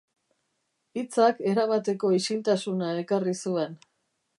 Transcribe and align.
Hitzak 1.01 1.43
erabateko 1.53 2.13
isiltasuna 2.21 2.93
ekarri 3.07 3.41
zuen. 3.47 3.83